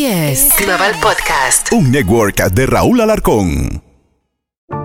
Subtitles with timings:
[0.00, 1.72] SBS Global Podcast.
[1.72, 3.82] Un network de Raúl Alarcón.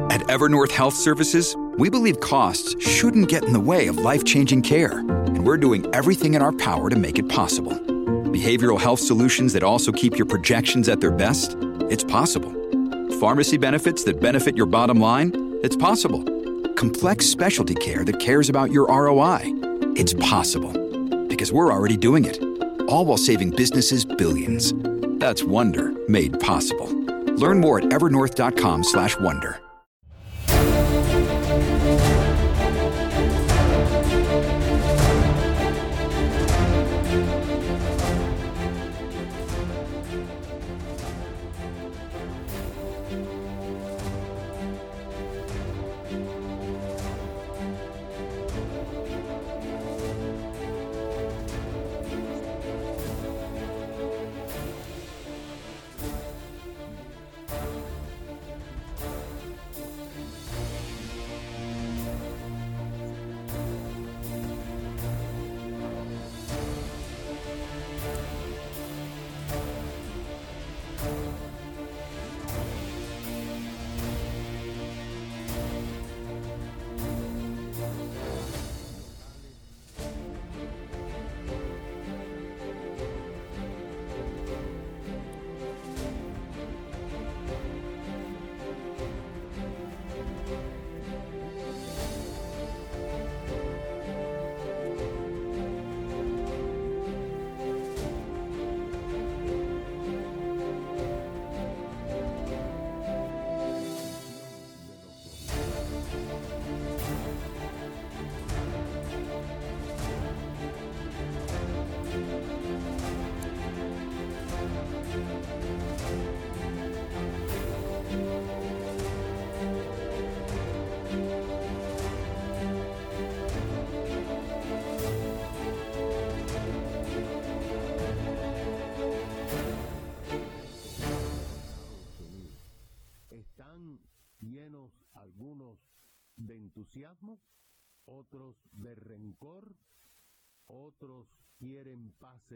[0.09, 4.61] At Evernorth Health Services, we believe costs shouldn't get in the way of life changing
[4.61, 7.71] care, and we're doing everything in our power to make it possible.
[8.33, 11.55] Behavioral health solutions that also keep your projections at their best?
[11.89, 12.51] It's possible.
[13.21, 15.31] Pharmacy benefits that benefit your bottom line?
[15.63, 16.25] It's possible.
[16.75, 19.43] Complex specialty care that cares about your ROI?
[19.95, 20.73] It's possible.
[21.29, 22.37] Because we're already doing it.
[22.89, 24.73] All while saving businesses billions.
[25.15, 26.87] That's Wonder made possible.
[27.35, 29.64] Learn more at evernorth.com/wonder.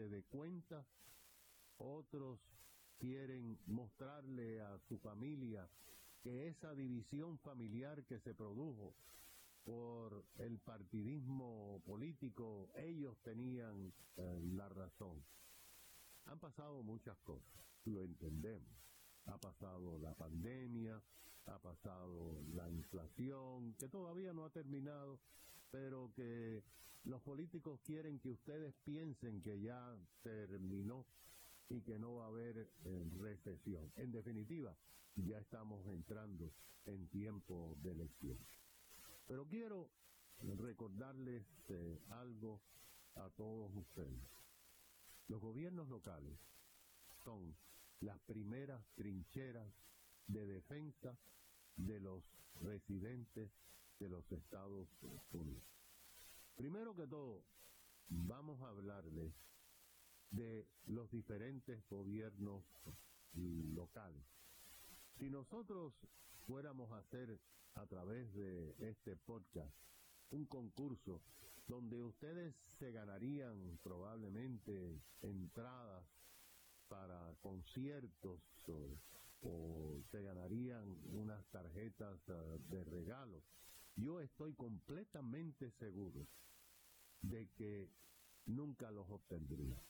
[0.00, 0.86] pase de cuenta,
[1.78, 2.38] otros
[2.98, 5.68] quieren mostrarle a su familia
[6.22, 8.94] que esa división familiar que se produjo
[9.64, 15.22] por el partidismo político, ellos tenían eh, la razón.
[16.26, 18.78] Han pasado muchas cosas, lo entendemos.
[19.26, 21.02] Ha pasado la pandemia,
[21.46, 25.18] ha pasado la inflación, que todavía no ha terminado,
[25.70, 26.62] pero que
[27.04, 31.06] los políticos quieren que ustedes piensen que ya terminó
[31.68, 33.90] y que no va a haber eh, recesión.
[33.96, 34.76] En definitiva,
[35.16, 36.52] ya estamos entrando
[36.86, 38.38] en tiempo de elección.
[39.26, 39.88] Pero quiero
[40.58, 42.60] recordarles eh, algo
[43.14, 44.28] a todos ustedes.
[45.28, 46.38] Los gobiernos locales
[47.24, 47.54] son
[48.00, 49.68] las primeras trincheras
[50.26, 51.16] de defensa
[51.76, 52.24] de los
[52.62, 53.50] residentes
[54.00, 54.88] de los Estados
[55.32, 55.62] Unidos.
[56.56, 57.44] Primero que todo,
[58.08, 59.32] vamos a hablarles
[60.30, 62.64] de los diferentes gobiernos
[63.34, 64.24] locales.
[65.18, 65.94] Si nosotros
[66.46, 67.38] fuéramos a hacer
[67.74, 69.74] a través de este podcast
[70.30, 71.22] un concurso
[71.68, 76.04] donde ustedes se ganarían probablemente entradas
[76.88, 78.40] para conciertos
[79.42, 83.42] o, se ganarían unas tarjetas uh, de regalo.
[83.96, 86.26] Yo estoy completamente seguro
[87.22, 87.88] de que
[88.46, 89.82] nunca los obtendría.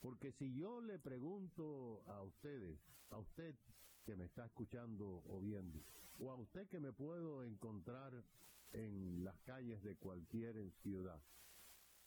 [0.00, 2.78] Porque si yo le pregunto a ustedes,
[3.10, 3.54] a usted
[4.04, 5.80] que me está escuchando o viendo,
[6.20, 8.12] o a usted que me puedo encontrar
[8.72, 11.20] en las calles de cualquier ciudad,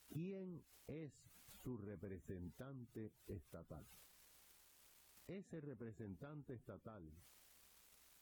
[0.09, 1.11] ¿quién es
[1.63, 3.85] su representante estatal?
[5.28, 7.03] ese representante estatal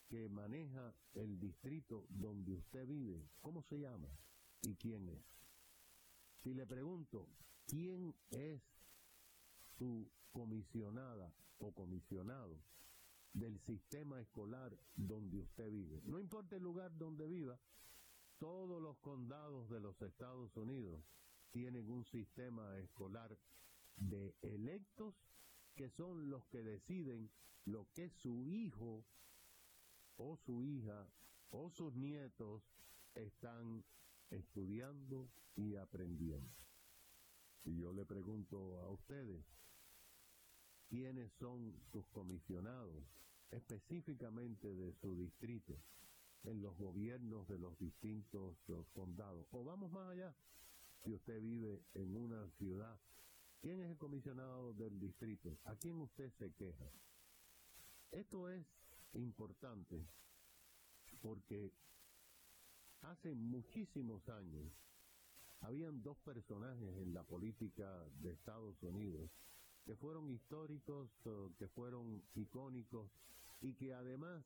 [0.07, 4.09] que maneja el distrito donde usted vive, ¿cómo se llama
[4.61, 5.25] y quién es?
[6.43, 7.27] Si le pregunto,
[7.67, 8.61] ¿quién es
[9.77, 12.59] su comisionada o comisionado
[13.33, 16.01] del sistema escolar donde usted vive?
[16.05, 17.59] No importa el lugar donde viva,
[18.37, 21.03] todos los condados de los Estados Unidos
[21.51, 23.37] tienen un sistema escolar
[23.95, 25.15] de electos
[25.75, 27.31] que son los que deciden
[27.65, 29.05] lo que su hijo
[30.17, 31.07] o su hija
[31.49, 32.63] o sus nietos
[33.13, 33.83] están
[34.29, 36.53] estudiando y aprendiendo.
[37.63, 39.43] Y yo le pregunto a ustedes,
[40.87, 43.03] quiénes son sus comisionados,
[43.51, 45.79] específicamente de su distrito,
[46.43, 48.57] en los gobiernos de los distintos
[48.93, 49.47] condados.
[49.51, 50.35] O vamos más allá,
[51.03, 52.99] si usted vive en una ciudad,
[53.61, 55.57] ¿quién es el comisionado del distrito?
[55.63, 56.91] ¿A quién usted se queja?
[58.11, 58.65] Esto es
[59.15, 60.05] importante
[61.21, 61.71] porque
[63.01, 64.71] hace muchísimos años
[65.61, 69.29] habían dos personajes en la política de Estados Unidos
[69.85, 71.09] que fueron históricos,
[71.57, 73.09] que fueron icónicos
[73.61, 74.43] y que además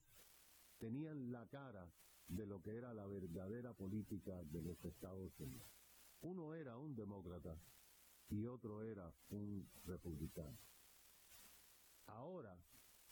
[0.80, 1.89] tenían la cara
[2.27, 5.68] de lo que era la verdadera política de los Estados Unidos.
[6.22, 7.57] Uno era un demócrata
[8.30, 10.57] y otro era un republicano.
[12.07, 12.56] Ahora,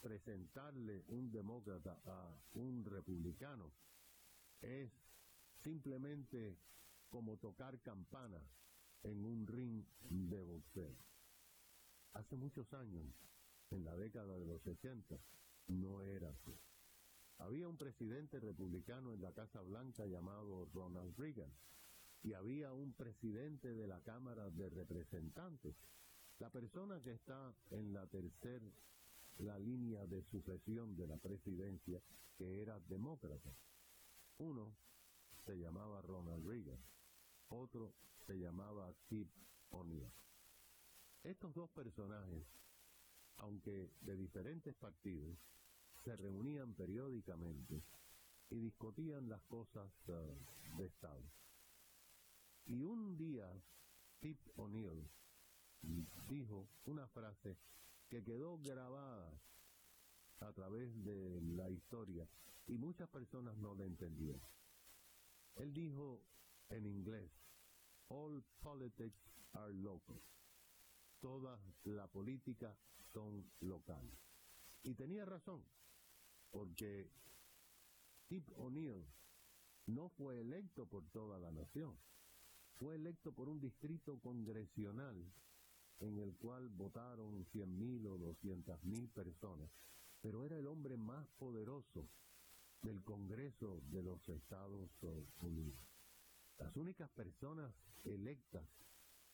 [0.02, 3.72] presentarle un demócrata a un republicano
[4.62, 4.92] es
[5.64, 6.58] simplemente
[7.10, 8.42] como tocar campana
[9.04, 10.96] en un ring de boxeo.
[12.14, 13.06] Hace muchos años,
[13.70, 15.18] en la década de los 60,
[15.68, 16.58] no era así.
[17.40, 21.52] Había un presidente republicano en la Casa Blanca llamado Ronald Reagan
[22.24, 25.76] y había un presidente de la Cámara de Representantes.
[26.40, 28.66] La persona que está en la tercera
[29.40, 32.02] la línea de sucesión de la presidencia
[32.38, 33.56] que era demócrata.
[34.38, 34.76] Uno
[35.46, 36.80] se llamaba Ronald Reagan,
[37.50, 37.94] otro
[38.26, 39.30] se llamaba Tip
[39.70, 40.12] O'Neill.
[41.24, 42.46] Estos dos personajes,
[43.38, 45.38] aunque de diferentes partidos,
[46.04, 47.84] se reunían periódicamente
[48.50, 50.38] y discutían las cosas eh,
[50.78, 51.24] de Estado.
[52.66, 53.50] Y un día,
[54.20, 55.08] Tip O'Neill
[56.28, 57.58] dijo una frase
[58.10, 59.32] que quedó grabada
[60.40, 62.28] a través de la historia
[62.68, 64.42] y muchas personas no la entendieron.
[65.56, 66.22] Él dijo
[66.70, 67.32] en inglés,
[68.10, 69.20] All politics
[69.54, 70.22] are local.
[71.20, 72.78] Toda la política
[73.12, 74.20] son locales.
[74.84, 75.64] Y tenía razón,
[76.52, 77.10] porque
[78.28, 79.06] Tip O'Neill
[79.88, 81.98] no fue electo por toda la nación,
[82.76, 85.34] fue electo por un distrito congresional
[86.00, 89.70] en el cual votaron 100.000 o 200.000 personas,
[90.22, 92.08] pero era el hombre más poderoso
[92.82, 94.92] del Congreso de los Estados
[95.42, 95.80] Unidos.
[96.58, 97.74] Las únicas personas
[98.04, 98.68] electas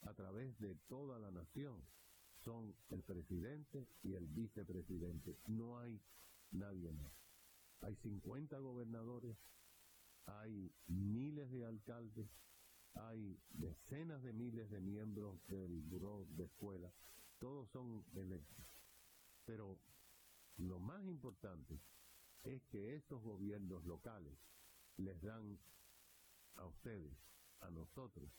[0.02, 1.82] a través de toda la nación
[2.44, 5.38] son el presidente y el vicepresidente.
[5.48, 6.02] No hay
[6.52, 7.14] nadie más.
[7.82, 9.38] Hay 50 gobernadores,
[10.26, 12.30] hay miles de alcaldes,
[12.96, 16.92] hay decenas de miles de miembros del buró de escuela,
[17.40, 18.66] todos son electos.
[19.46, 19.80] Pero
[20.58, 21.80] lo más importante
[22.44, 24.38] es que esos gobiernos locales
[24.98, 25.58] les dan
[26.56, 27.18] a ustedes,
[27.62, 28.30] a nosotros,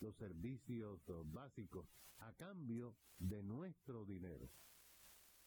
[0.00, 1.86] los servicios básicos
[2.18, 4.50] a cambio de nuestro dinero.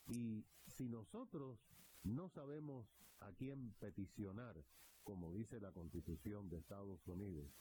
[0.07, 1.59] Y si nosotros
[2.03, 2.87] no sabemos
[3.19, 4.63] a quién peticionar,
[5.03, 7.51] como dice la Constitución de Estados Unidos,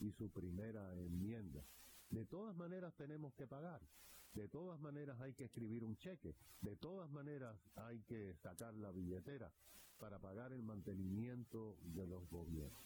[0.00, 1.64] y su primera enmienda.
[2.08, 3.80] De todas maneras tenemos que pagar,
[4.34, 8.90] de todas maneras hay que escribir un cheque, de todas maneras hay que sacar la
[8.90, 9.52] billetera
[9.98, 12.82] para pagar el mantenimiento de los gobiernos.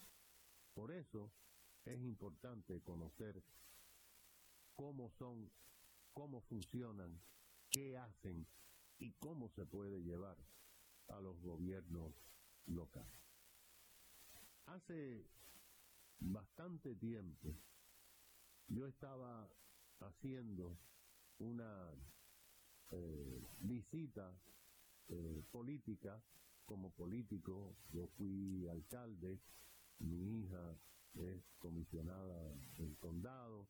[0.75, 1.31] Por eso
[1.85, 3.43] es importante conocer
[4.75, 5.51] cómo son,
[6.13, 7.21] cómo funcionan,
[7.71, 8.47] qué hacen
[8.99, 10.37] y cómo se puede llevar
[11.09, 12.13] a los gobiernos
[12.67, 13.21] locales.
[14.67, 15.27] Hace
[16.21, 17.55] bastante tiempo
[18.69, 19.49] yo estaba
[20.01, 20.79] haciendo
[21.39, 21.91] una
[22.91, 24.33] eh, visita
[25.09, 26.21] eh, política
[26.65, 27.77] como político.
[27.93, 29.39] Yo fui alcalde,
[29.99, 30.77] mi hija
[31.15, 33.69] es comisionada del condado,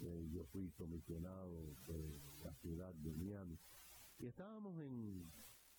[0.00, 3.58] eh, yo fui comisionado de la ciudad de Miami.
[4.18, 5.30] Y estábamos en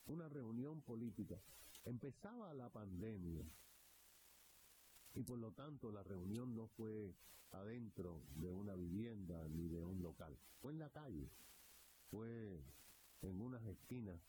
[0.05, 1.39] una reunión política.
[1.85, 3.43] Empezaba la pandemia
[5.15, 7.13] y por lo tanto la reunión no fue
[7.51, 11.29] adentro de una vivienda ni de un local, fue en la calle,
[12.09, 12.61] fue
[13.21, 14.19] en unas esquinas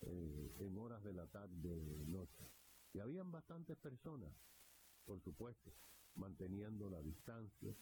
[0.00, 2.50] eh, en horas de la tarde noche.
[2.92, 4.32] Y habían bastantes personas,
[5.04, 5.72] por supuesto,
[6.16, 7.74] manteniendo la distancia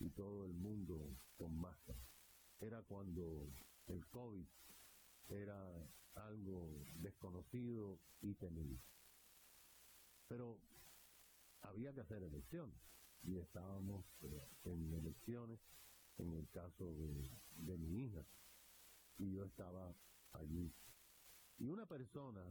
[0.00, 2.00] y todo el mundo con máscara.
[2.60, 3.48] Era cuando
[3.86, 4.46] el COVID
[5.28, 8.78] era algo desconocido y temido.
[10.26, 10.58] Pero
[11.62, 12.76] había que hacer elecciones.
[13.22, 15.58] Y estábamos eh, en elecciones
[16.18, 16.94] en el caso
[17.56, 18.24] de, mi hija.
[19.18, 19.94] Y yo estaba
[20.32, 20.72] allí.
[21.58, 22.42] Y una persona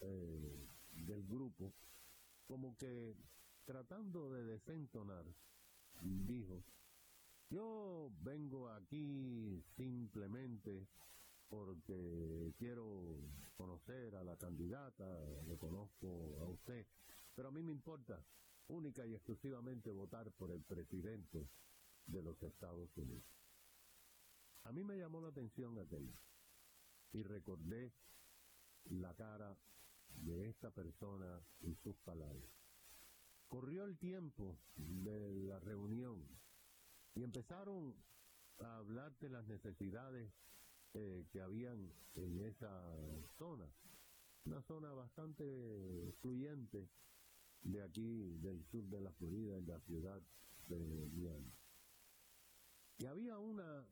[0.00, 1.74] eh, del grupo
[2.46, 3.14] como que
[3.64, 5.24] tratando de desentonar
[6.02, 6.62] dijo
[7.50, 10.88] yo vengo aquí simplemente
[11.48, 13.20] porque quiero
[13.56, 15.04] conocer a la candidata,
[15.46, 16.84] le conozco a usted,
[17.34, 18.24] pero a mí me importa
[18.68, 21.48] única y exclusivamente votar por el presidente
[22.06, 23.24] de los Estados Unidos.
[24.64, 26.14] A mí me llamó la atención aquello
[27.12, 27.92] y recordé
[28.86, 29.56] la cara
[30.08, 32.50] de esta persona y sus palabras.
[33.48, 36.26] Corrió el tiempo de la reunión
[37.14, 37.94] y empezaron
[38.60, 40.32] a hablar de las necesidades
[40.94, 42.70] eh, que habían en esa
[43.36, 43.68] zona,
[44.44, 46.88] una zona bastante fluyente
[47.64, 50.22] de aquí, del sur de la Florida, en la ciudad
[50.68, 51.52] de Miami.
[52.98, 53.84] Y había una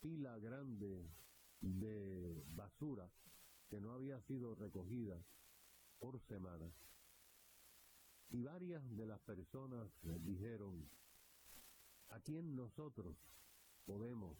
[0.00, 1.08] pila grande
[1.60, 3.08] de basura
[3.68, 5.22] que no había sido recogida
[5.98, 6.72] por semana.
[8.30, 9.88] Y varias de las personas
[10.20, 10.88] dijeron,
[12.08, 13.16] ¿a quién nosotros
[13.84, 14.36] podemos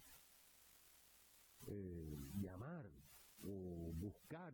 [1.67, 2.91] eh, llamar
[3.45, 4.53] o buscar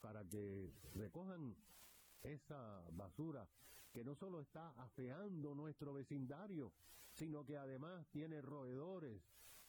[0.00, 1.56] para que recojan
[2.32, 3.48] esa basura
[3.92, 6.72] que no solo está afeando nuestro vecindario,
[7.14, 9.22] sino que además tiene roedores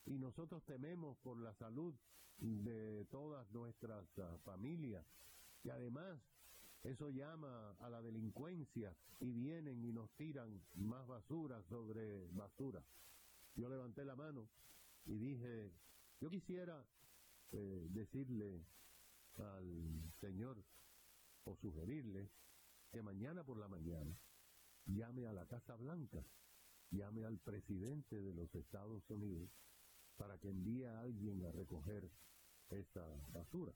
[0.06, 1.94] y nosotros tememos por la salud
[2.40, 5.06] de todas nuestras uh, familias.
[5.64, 6.20] Y además
[6.84, 12.84] eso llama a la delincuencia y vienen y nos tiran más basura sobre basura.
[13.56, 14.48] Yo levanté la mano
[15.06, 15.72] y dije,
[16.22, 16.86] yo quisiera
[17.52, 18.62] eh, decirle
[19.38, 20.64] al Señor
[21.46, 22.30] o sugerirle
[22.92, 24.18] que mañana por la mañana
[24.86, 26.24] llame a la Casa Blanca,
[26.92, 29.50] llame al presidente de los Estados Unidos
[30.16, 32.10] para que envíe a alguien a recoger
[32.70, 33.74] esa basura.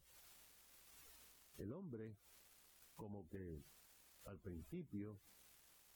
[1.58, 2.18] El hombre,
[2.96, 3.64] como que
[4.26, 5.20] al principio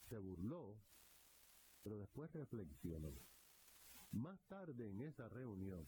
[0.10, 0.77] se burló,
[1.84, 3.13] pero después reflexionó.
[4.12, 5.88] Más tarde en esa reunión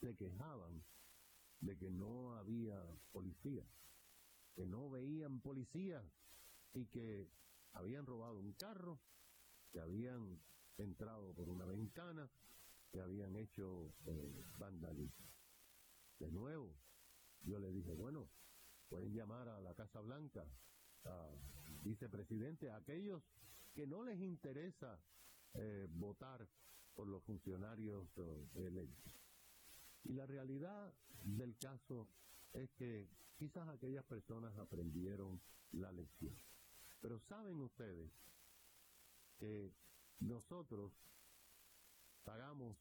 [0.00, 0.82] se quejaban
[1.60, 3.64] de que no había policía,
[4.54, 6.04] que no veían policías
[6.74, 7.28] y que
[7.72, 9.00] habían robado un carro,
[9.72, 10.40] que habían
[10.78, 12.28] entrado por una ventana,
[12.90, 15.26] que habían hecho eh, vandalismo.
[16.18, 16.74] De nuevo,
[17.42, 18.28] yo le dije, bueno,
[18.88, 20.44] pueden llamar a la Casa Blanca,
[21.04, 21.30] a
[21.82, 23.22] vicepresidente, a aquellos
[23.72, 24.98] que no les interesa
[25.54, 26.46] eh, votar
[26.94, 29.14] por los funcionarios eh, electos.
[30.04, 30.92] Y la realidad
[31.24, 32.08] del caso
[32.52, 35.40] es que quizás aquellas personas aprendieron
[35.72, 36.34] la lección.
[37.00, 38.10] Pero saben ustedes
[39.38, 39.72] que
[40.20, 40.92] nosotros
[42.24, 42.76] pagamos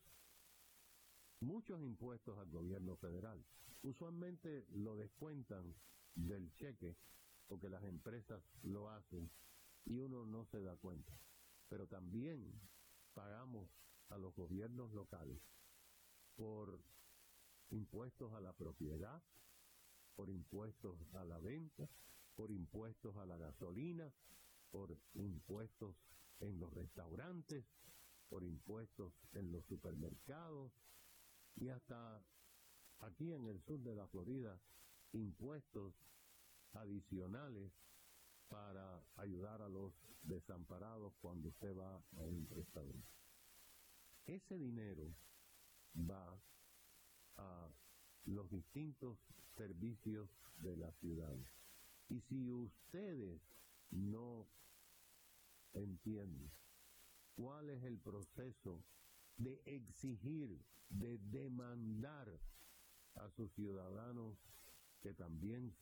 [1.40, 3.44] muchos impuestos al gobierno federal.
[3.82, 5.74] Usualmente lo descuentan
[6.16, 6.98] del cheque
[7.48, 9.32] porque las empresas lo hacen
[9.86, 11.14] y uno no se da cuenta.
[11.70, 12.60] Pero también
[13.14, 13.70] pagamos
[14.10, 15.40] a los gobiernos locales
[16.36, 16.80] por
[17.70, 19.22] impuestos a la propiedad,
[20.16, 21.90] por impuestos a la venta,
[22.36, 24.12] por impuestos a la gasolina,
[24.72, 25.96] por impuestos
[26.40, 27.66] en los restaurantes,
[28.30, 30.72] por impuestos en los supermercados
[31.56, 32.24] y hasta
[33.00, 34.60] aquí en el sur de la Florida
[35.14, 35.94] impuestos
[36.74, 37.72] adicionales
[38.48, 43.08] para ayudar a los desamparados cuando usted va a un restaurante.
[44.26, 45.12] Ese dinero
[45.96, 46.40] va
[47.38, 47.70] a
[48.26, 49.18] los distintos
[49.56, 51.36] servicios de la ciudad.
[52.10, 53.42] Y si ustedes
[53.92, 54.48] no
[55.74, 56.52] entienden
[57.36, 58.84] cuál es el proceso
[59.38, 60.60] de exigir,
[60.90, 62.40] de demandar
[63.16, 64.38] a sus ciudadanos
[65.02, 65.76] que también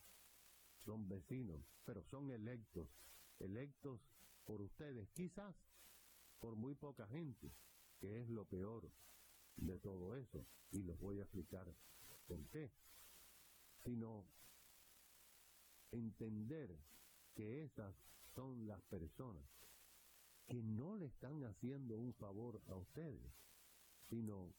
[0.86, 2.90] son vecinos, pero son electos,
[3.40, 4.02] electos
[4.46, 5.56] por ustedes, quizás
[6.40, 7.52] por muy poca gente,
[8.00, 8.92] que es lo peor
[9.56, 11.74] de todo eso, y les voy a explicar
[12.52, 12.72] qué,
[13.84, 14.26] sino
[15.92, 16.78] entender
[17.34, 17.96] que esas
[18.36, 19.46] son las personas
[20.48, 23.34] que no le están haciendo un favor a ustedes,
[24.10, 24.54] sino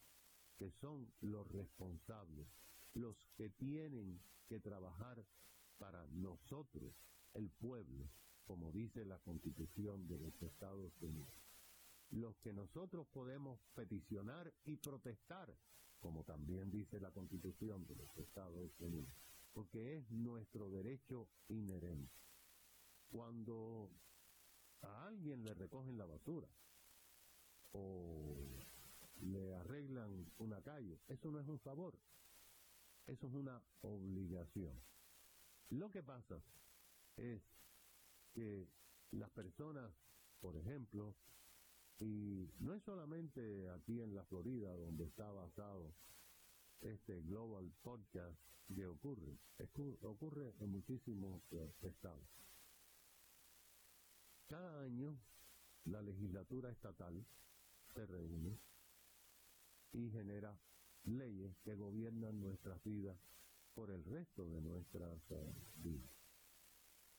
[0.56, 2.48] que son los responsables,
[2.94, 5.24] los que tienen que trabajar
[5.78, 6.94] para nosotros,
[7.34, 8.10] el pueblo,
[8.44, 11.34] como dice la constitución de los Estados Unidos.
[12.10, 15.54] Los que nosotros podemos peticionar y protestar,
[16.00, 19.12] como también dice la constitución de los Estados Unidos,
[19.52, 22.14] porque es nuestro derecho inherente.
[23.10, 23.90] Cuando
[24.82, 26.48] a alguien le recogen la basura
[27.72, 28.36] o
[29.20, 31.98] le arreglan una calle, eso no es un favor,
[33.06, 34.80] eso es una obligación.
[35.70, 36.40] Lo que pasa
[37.16, 37.42] es
[38.32, 38.68] que
[39.10, 39.90] las personas,
[40.40, 41.14] por ejemplo,
[42.00, 45.92] y no es solamente aquí en la Florida donde está basado
[46.80, 48.38] este Global Podcast
[48.74, 49.38] que ocurre.
[50.02, 52.28] Ocurre en muchísimos eh, estados.
[54.46, 55.18] Cada año
[55.84, 57.24] la legislatura estatal
[57.94, 58.58] se reúne
[59.92, 60.56] y genera
[61.04, 63.18] leyes que gobiernan nuestras vidas
[63.74, 66.12] por el resto de nuestras eh, vidas.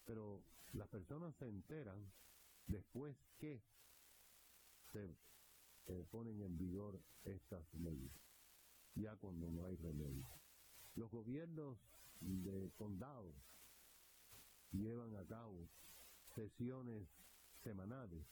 [0.05, 0.43] Pero
[0.74, 2.12] las personas se enteran
[2.67, 3.62] después que
[4.91, 5.15] se
[6.12, 8.12] ponen en vigor estas leyes,
[8.96, 10.27] ya cuando no hay remedio.
[10.96, 11.77] Los gobiernos
[12.19, 13.34] de condado
[14.72, 15.69] llevan a cabo
[16.36, 17.08] sesiones
[17.63, 18.25] semanales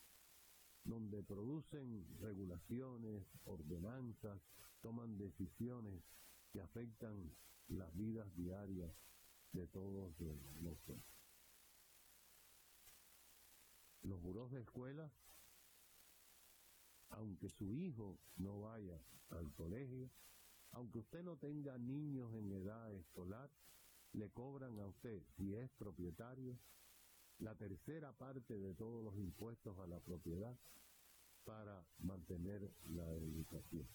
[0.84, 4.40] donde producen regulaciones, ordenanzas,
[4.82, 6.02] toman decisiones
[6.52, 7.36] que afectan
[7.68, 8.94] las vidas diarias
[9.52, 10.14] de todos
[10.62, 11.04] nosotros.
[14.04, 15.12] Los burós de escuela,
[17.18, 20.10] aunque su hijo no vaya al colegio,
[20.72, 23.50] aunque usted no tenga niños en edad escolar,
[24.14, 26.58] le cobran a usted, si es propietario,
[27.40, 30.56] la tercera parte de todos los impuestos a la propiedad
[31.44, 33.88] para mantener la educación.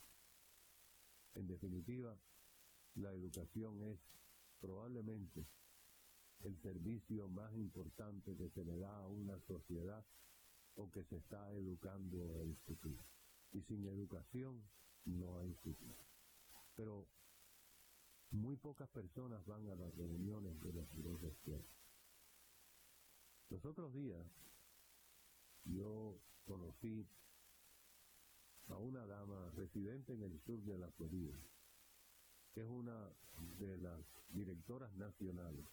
[1.34, 2.16] En definitiva,
[2.94, 3.98] la educación es
[4.60, 5.46] probablemente
[6.40, 10.04] el servicio más importante que se le da a una sociedad
[10.74, 13.11] o que se está educando el futuro.
[13.52, 14.62] Y sin educación
[15.04, 16.04] no hay futuro.
[16.76, 17.06] Pero
[18.30, 21.68] muy pocas personas van a las reuniones de los escuela.
[23.50, 24.26] Los otros días
[25.64, 27.06] yo conocí
[28.68, 31.36] a una dama residente en el sur de la Florida,
[32.54, 33.10] que es una
[33.58, 35.66] de las directoras nacionales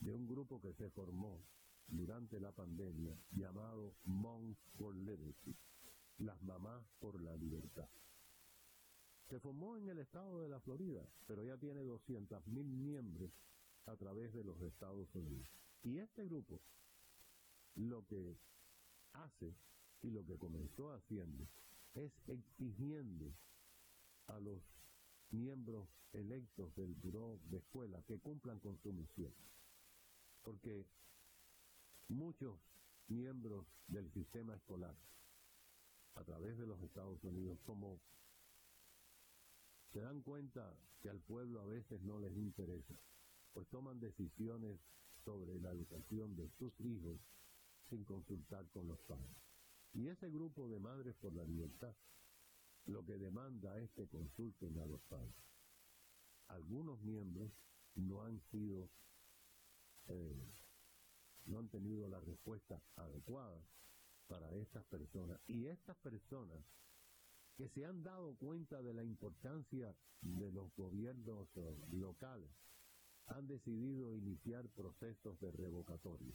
[0.00, 1.40] de un grupo que se formó
[1.86, 5.56] durante la pandemia llamado Moms for Liberty,
[6.18, 7.88] las mamás por la libertad.
[9.28, 13.30] Se formó en el estado de la Florida, pero ya tiene 200 mil miembros
[13.86, 15.48] a través de los Estados Unidos.
[15.82, 16.60] Y este grupo
[17.74, 18.36] lo que
[19.12, 19.54] hace
[20.02, 21.48] y lo que comenzó haciendo
[21.94, 23.32] es exigiendo
[24.26, 24.60] a los
[25.30, 29.32] miembros electos del buró de escuela que cumplan con su misión.
[30.42, 30.84] Porque
[32.08, 32.58] muchos
[33.08, 34.94] miembros del sistema escolar
[36.14, 38.00] a través de los Estados Unidos, como
[39.92, 42.98] se dan cuenta que al pueblo a veces no les interesa,
[43.52, 44.80] pues toman decisiones
[45.24, 47.20] sobre la educación de sus hijos
[47.88, 49.36] sin consultar con los padres.
[49.92, 51.94] Y ese grupo de Madres por la Libertad
[52.86, 55.34] lo que demanda es que consulten a los padres.
[56.48, 57.50] Algunos miembros
[57.94, 58.90] no han sido,
[60.08, 60.52] eh,
[61.46, 63.62] no han tenido la respuesta adecuada
[64.26, 65.40] para estas personas.
[65.46, 66.64] Y estas personas
[67.56, 72.50] que se han dado cuenta de la importancia de los gobiernos eh, locales
[73.26, 76.34] han decidido iniciar procesos de revocatoria.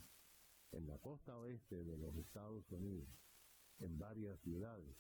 [0.72, 3.10] En la costa oeste de los Estados Unidos,
[3.80, 4.96] en varias ciudades,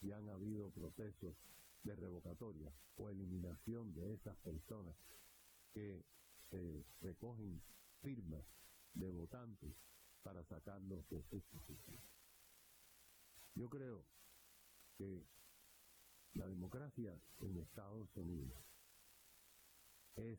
[0.00, 1.36] ya han habido procesos
[1.84, 4.96] de revocatoria o eliminación de esas personas
[5.72, 6.04] que
[7.00, 7.62] recogen
[8.02, 8.44] firmas
[8.94, 9.74] de votantes
[10.22, 12.11] para sacarlos de sus posiciones.
[13.54, 14.04] Yo creo
[14.96, 15.26] que
[16.34, 18.64] la democracia en Estados Unidos
[20.16, 20.38] es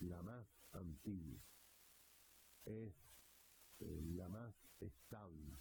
[0.00, 1.40] la más antigua,
[2.64, 2.94] es
[3.80, 5.58] eh, la más estable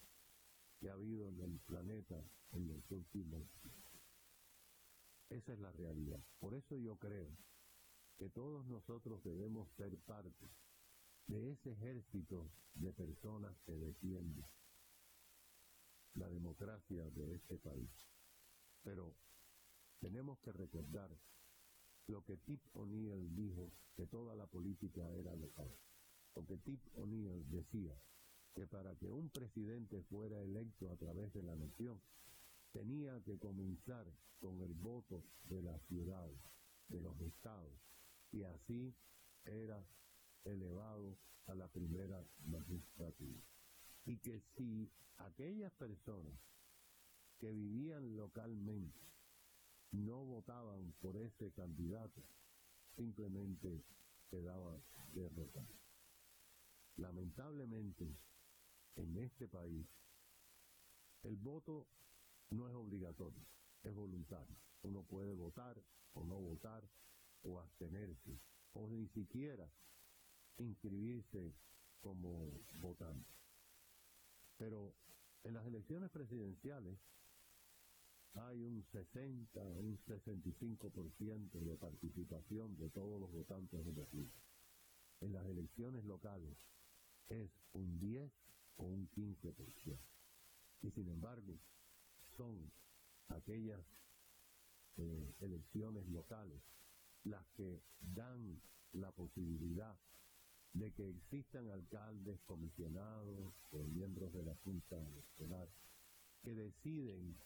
[0.80, 3.48] que ha habido en el planeta en los últimos
[5.30, 6.24] Esa es la realidad.
[6.40, 7.38] Por eso yo creo
[8.18, 10.50] que todos nosotros debemos ser parte
[11.28, 14.46] de ese ejército de personas que defienden
[16.18, 17.90] la democracia de este país.
[18.84, 19.16] Pero
[20.00, 21.10] tenemos que recordar
[22.08, 25.70] lo que Tip O'Neill dijo, que toda la política era local.
[26.34, 28.00] Porque Tip O'Neill decía
[28.54, 32.02] que para que un presidente fuera electo a través de la nación,
[32.72, 34.06] tenía que comenzar
[34.40, 36.40] con el voto de las ciudades,
[36.88, 37.74] de los estados,
[38.32, 38.96] y así
[39.46, 39.84] era
[40.44, 43.42] elevado a la primera magistratura.
[44.08, 46.40] Y que si aquellas personas
[47.40, 49.06] que vivían localmente
[49.92, 52.24] no votaban por ese candidato,
[52.96, 53.84] simplemente
[54.30, 54.82] quedaban
[55.14, 55.78] derrotados.
[56.96, 58.18] Lamentablemente,
[58.96, 59.86] en este país,
[61.24, 61.86] el voto
[62.50, 63.46] no es obligatorio,
[63.84, 64.56] es voluntario.
[64.84, 66.90] Uno puede votar o no votar
[67.44, 68.40] o abstenerse
[68.72, 69.70] o ni siquiera
[70.58, 71.54] inscribirse
[72.00, 73.37] como votante.
[74.58, 74.94] Pero
[75.44, 77.00] en las elecciones presidenciales
[78.34, 84.40] hay un 60, un 65% de participación de todos los votantes de República.
[85.22, 86.58] En las elecciones locales
[87.30, 88.32] es un 10
[88.78, 89.98] o un 15%.
[90.84, 91.60] Y sin embargo,
[92.38, 92.72] son
[93.30, 93.84] aquellas
[94.98, 96.62] eh, elecciones locales
[97.24, 98.62] las que dan
[98.94, 99.98] la posibilidad
[100.80, 105.70] de que existan alcaldes, comisionados o miembros de la Junta Electoral
[106.44, 107.38] que deciden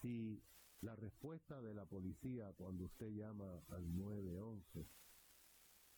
[0.00, 0.42] si
[0.80, 4.86] la respuesta de la policía cuando usted llama al 911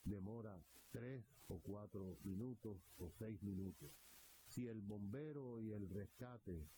[0.05, 3.91] demora tres o cuatro minutos o seis minutos.
[4.47, 6.69] Si el bombero y el rescate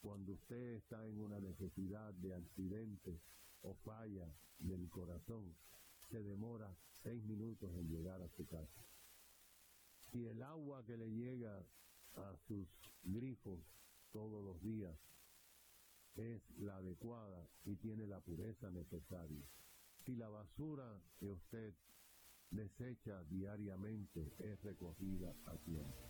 [0.00, 3.20] cuando usted está en una necesidad de accidente
[3.62, 5.54] o falla del corazón,
[6.10, 8.84] se demora seis minutos en llegar a su casa.
[10.12, 11.64] Si el agua que le llega
[12.16, 12.66] a sus
[13.04, 13.60] grifos
[14.12, 14.96] todos los días
[16.16, 19.44] es la adecuada y tiene la pureza necesaria.
[20.04, 21.74] Si la basura que usted
[22.50, 26.08] desecha diariamente es recogida a tiempo.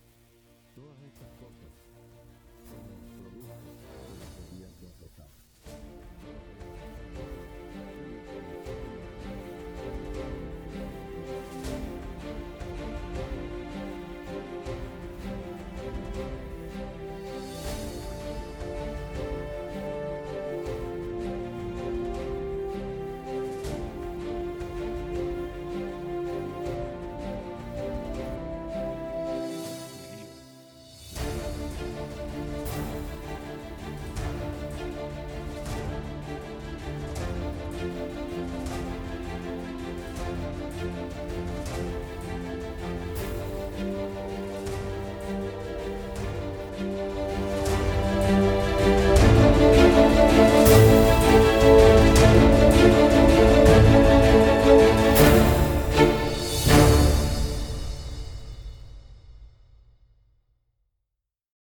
[0.75, 1.71] Todas estas cosas
[2.65, 2.87] son
[3.21, 3.63] productos
[4.03, 6.08] de los gobiernos locales.